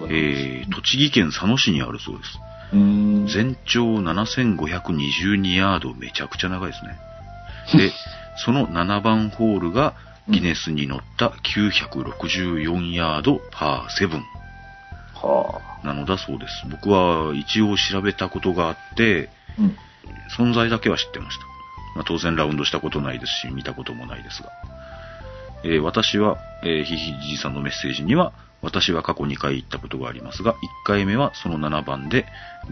[0.10, 2.40] えー、栃木県佐野市にあるそうです。
[2.72, 6.98] 全長7522ヤード、めちゃくちゃ長いですね。
[7.78, 7.92] で、
[8.38, 9.94] その7番ホールが
[10.32, 14.22] ギネスに載った964ヤードパー7
[15.16, 15.86] はあ。
[15.86, 16.66] なのだそうです。
[16.70, 19.78] 僕は一応調べたことがあって、うん。
[20.38, 21.46] 存在だけは知ってました。
[21.96, 24.50] まあ、当然ラウンドしたことないですし、見たこともないですが。
[25.64, 32.26] えー私は、えーひひじいさんのメッセージには、私は過去2回行ったことがありますが、1回目はその7番で、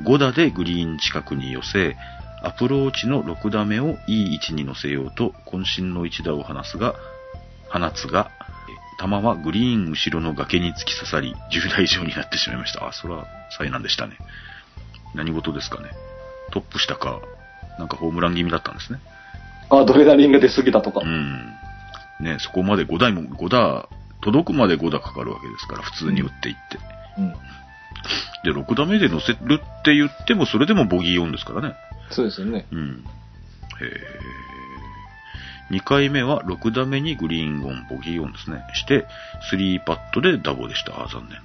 [0.04, 1.98] 5打でグリーン近くに寄せ、
[2.42, 6.96] アプローチの6打目をいい位置に乗せようと、渾身の1打を放すが、
[7.72, 12.86] 放つが、えー球はグリーン後ろの崖に突き刺さり、10打以上になってしまいました。
[12.86, 13.28] あ、それは
[13.58, 14.18] 災難でしたね。
[15.16, 15.90] 何事ですかね。
[16.52, 17.22] トップしたか、
[17.78, 19.00] なんかホームラン気味だったんですね。
[19.70, 21.06] あ、ドレナリンが出過ぎたとかう。
[21.06, 21.54] ん。
[22.20, 23.88] ね、そこまで5台も、5打、
[24.22, 26.80] 届くまで5打かかるわけですから、普通に打っていって。
[27.18, 27.34] うん。
[28.44, 31.76] で、6打目で乗せるって言っても、それでもボギー4ですからね。
[32.10, 32.66] そうですよね。
[32.72, 33.06] うん。
[33.80, 34.49] へー
[35.72, 38.64] 2回目は6打目にグリーンオン、ボギーオンですね。
[38.74, 39.06] して、
[39.52, 40.94] 3パットでダボでした。
[41.08, 41.40] 残念。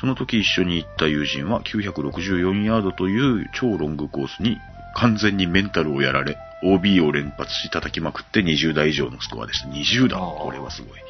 [0.00, 4.58] その時一緒に行った友人は964ヤードという超ロングコースに
[4.94, 9.68] 完全にメンタルをやられ、OB を連発し叩きまくって20打以上のスコアでした。
[9.68, 11.00] 20打あーこれはすごい。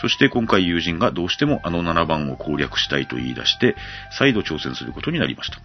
[0.00, 3.76] そして今回友人がどうしてもあの7番を攻略したいと言い出して、
[4.18, 5.58] 再度挑戦することになりました。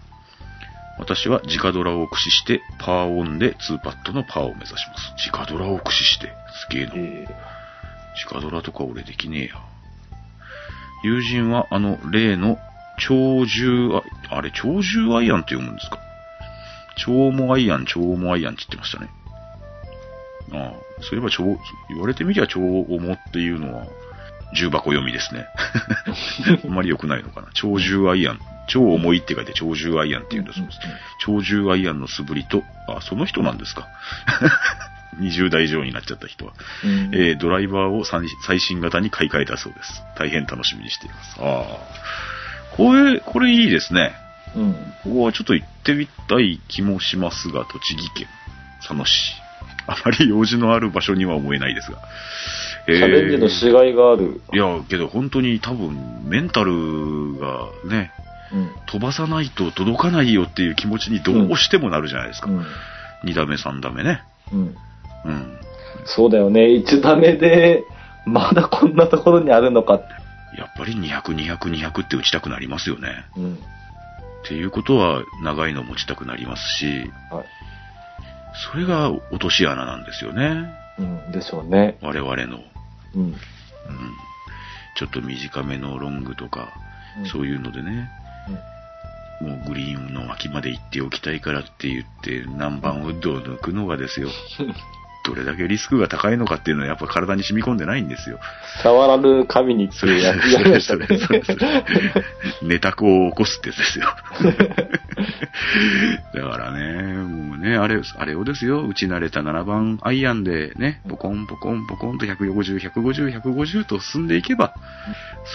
[0.99, 5.30] 私は直ドラを駆使して、パーオンで2パットのパーを目指します。
[5.32, 6.32] 直ドラを駆使して、
[6.69, 6.93] すげえな。
[6.95, 7.27] え
[8.32, 9.56] 直ドラとか俺できねえや。
[11.04, 12.60] 友人はあの例の
[12.99, 13.89] 超重
[14.30, 15.97] ア、あれ超重アイアンって読むんですか？
[16.97, 19.10] 超重アイアン、超重アイアンって言ってましたね。
[20.54, 21.43] ああ、そういえば超、
[21.89, 23.88] 言われてみりゃ超重っていうのは
[24.53, 25.47] 重箱読みですね。
[26.63, 27.47] あんまり良くないのかな。
[27.53, 28.39] 超重アイアン。
[28.67, 30.79] 超重いって書いて超重アイアンって言うんだそうです。
[31.19, 33.87] 超重アイアンの素振りと、あ、その人なんですか。
[35.19, 36.53] 20代以上になっちゃった人は。
[36.83, 40.01] うんえードライバーを最最新型に買い替えたそうです。
[40.17, 41.37] 大変楽しみにしています。
[41.39, 42.75] ああ。
[42.75, 44.15] これ、これいいですね。
[44.55, 44.73] うん。
[45.03, 48.27] ここはちょっと行ってみたい気もしますが、栃木県
[48.79, 49.35] 佐野市。
[49.87, 51.99] あまり用事のある場所には思えないですが。
[52.88, 54.41] えチャレンジのしがいがある。
[54.54, 58.12] いや、けど本当に多分メンタルがね、
[58.54, 58.70] うん。
[58.88, 62.50] 飛ばさないと届かないよっていう気持ちにどうしてもなるじゃないですか。
[62.50, 62.65] うん。
[63.24, 64.24] 2打目、3打目ね。
[64.52, 64.60] うん。
[64.60, 65.58] うん。
[66.06, 66.62] そうだよね。
[66.62, 67.84] 1打目で、
[68.26, 69.94] まだこんなところにあるのか。
[70.58, 73.26] やっぱり200、200、200って打ちたくなりますよね。
[73.38, 73.54] うん。
[73.54, 73.58] っ
[74.48, 77.46] ていうことは、長いの持ちたくなりますし、はい。
[78.72, 80.81] それが落とし穴なんですよね。
[80.99, 81.32] うん。
[81.32, 81.97] でしょうね。
[82.01, 82.60] 我々の。
[83.15, 83.21] うん。
[83.23, 83.36] うん。
[84.97, 86.69] ちょっと短めのロングとか、
[87.32, 88.10] そういうのでね、
[89.41, 94.30] もうグリーンの脇まで行っておきたいからって言って、何番ウッドを抜くのがですよ。
[95.23, 98.39] どれだけリスクが高いのかっていうのはやっぱ体に染み込んでないんですよ。
[98.84, 101.07] 触らぬ神にっていうやつそれやりましたね
[102.63, 104.05] 寝た子を起こすってやつですよ。
[106.34, 114.73] だからね、もうね、あれ、あれをですよ、打ち慣れた7番アイアンでね、ポコンポコンポコンと150、150、150と進んでいけば、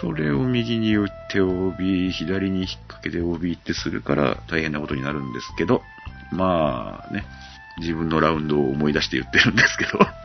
[0.00, 5.82] それを右に打って OB、左に引っ掛けて OB ってするから大変なことになるんですけど、
[6.32, 7.24] まあね、
[7.78, 9.98] 自分のラウンドを思い出して言ってるんですけど。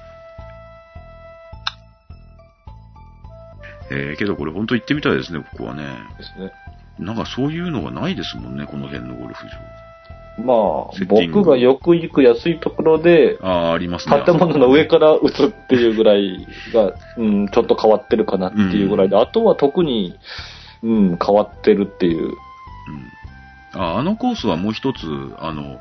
[3.91, 5.83] えー、けどこれ本当行ってみたいですね、ここはね。
[6.17, 6.51] ですね。
[6.99, 9.51] なんかそういうのがないですもんね、この辺のゴルフ場。
[10.37, 10.57] まあ
[11.07, 14.23] 僕がよく行く安いところで、ああ、ありますね。
[14.25, 20.15] 建物の上から打つっていうぐらいが、 うん、ちょっと変わってるかなっていうぐらいで、あとは特に、
[20.83, 22.27] うん、変わってるっていう。
[22.27, 23.81] うん。
[23.81, 25.05] あ、あのコースはもう一つ、
[25.37, 25.79] あの、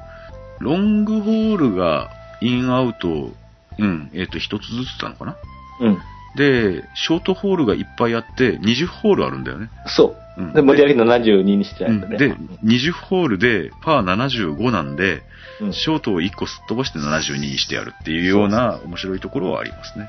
[0.61, 3.33] ロングホールがインアウト、
[3.79, 5.37] うん、えっ、と、一つずつなのかな？
[5.81, 5.99] うん。
[6.37, 9.71] で、ショートホールがいっぱいあって、20ホールあるんだよね。
[9.87, 10.45] そうう。
[10.45, 12.17] んで、無理やり72にしちゃううんんでね。
[12.19, 15.23] で、20ホールでパー75なんで、
[15.61, 20.09] うんショートを1個すっ飛ばして72にしてやるっていうような面白いところはありますね。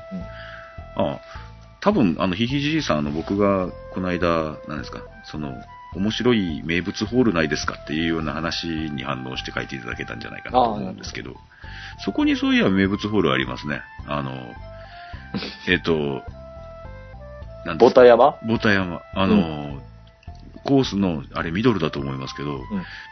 [0.96, 1.20] ああ
[1.82, 5.52] 多分、あの、ひひじいさん、あの、僕が、この間、何ですか、その、
[5.94, 11.34] 面白い名物ホールないですかっていうような話に反応して書いていただけたんじゃないかなと思うんですけど、
[12.04, 13.82] そこにそういえば名物ホールありますね。
[14.06, 14.32] あの、
[15.68, 16.22] えっ、と、
[17.64, 19.02] なんボタ山ボタ山。
[19.14, 19.80] あの、
[20.64, 22.62] コースの、あれミドルだと思いますけど、うん。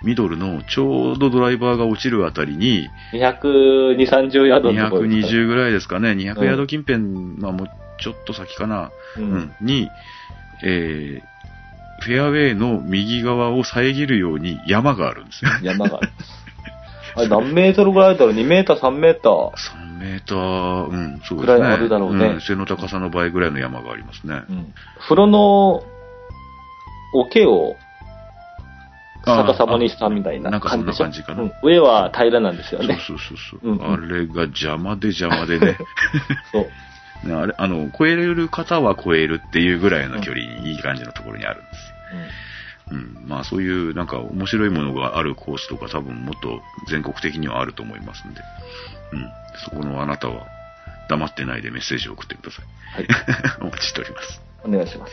[0.04, 7.00] ミドルのちょうどドライバーが落ちるあたりに、220、30ヤードのところですか？220ぐらいですかね、200うんヤード近辺、
[7.38, 7.68] まあもう
[8.00, 9.88] ちょっと先かな、ううんん、に、
[10.62, 11.30] えー、
[12.00, 15.50] フェアウェイの右側を遮るように山があるんですよ。
[15.62, 16.10] 山がある。
[17.16, 21.58] あれ何メートルぐらいだろう ?2 メーター、3メーター？3メーター、うん、そうですね。
[21.58, 24.42] ぐらいあるだろうねん背の高さの倍ぐらいの山がありますね。
[24.48, 24.74] うん。
[24.98, 25.82] 風呂の
[27.14, 27.76] 桶を
[29.26, 32.98] あ逆さまにしたみたいななんかそんな感じかなうん上は平らなんですよね。
[33.06, 35.76] そうそうそうそう、うんうんあれが邪魔で邪魔でね。
[36.52, 36.62] そう。
[36.62, 36.70] ね
[37.34, 41.89] あれ、あの、超えれる方は超えるっていうぐらいの距離にいい感じのところにあるんですよ。
[42.90, 43.28] うん。
[43.28, 48.40] まあそういうなんか面白いものがあるコースとか多分もっと全国的にはあると思いますんで。
[49.12, 49.28] うん。
[49.64, 50.46] そこのあなたは
[51.08, 52.66] 黙ってないでメッセージを送ってください。
[52.94, 53.06] はい。
[53.60, 54.40] お待ちしております。
[54.64, 55.12] お願いします。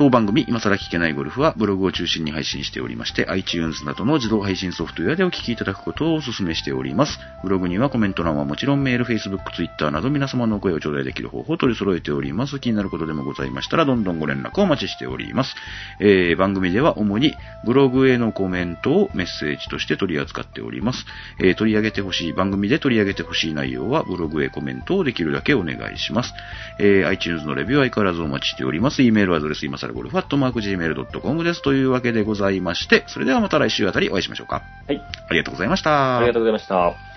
[0.00, 7.18] 当番組、今更聞けないゴルフはブログを中心に配信しておりまして、iTunes などの自動配信ソフトウェアでお聞きいただくことをお勧めしております。
[7.42, 12.58] ブログにはコメント欄はもちろんメール、Facebook、Twitter など皆様のお声を頂戴できる方法を取り揃えております。
[12.60, 15.54] 気になることでもございましたら、どんどんご連絡をお待ちしております。
[16.00, 17.34] えー、番組では主に
[17.66, 21.04] ブログへのコメントをメッセージとして取り扱っております。
[21.40, 26.32] えー、取り上げてほしい、番組で取り上げてほしい内容はブログへコメントをできるだけお願いします。
[26.78, 29.02] えー、iTunes のレビューは相変わらずお待ちしております。
[29.02, 31.62] e メールアドレス、今更ゴルフ、アットマーク Gmail.com です。
[31.62, 34.62] というわけでございまして、それではまた来週あたりお会いしましょうか。
[34.86, 35.02] はい。
[35.28, 36.18] ありがとうございました。
[36.18, 37.09] ありがとうございました。